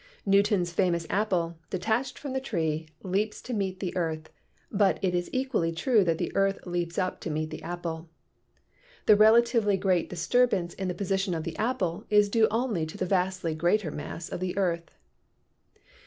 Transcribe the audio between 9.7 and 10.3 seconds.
great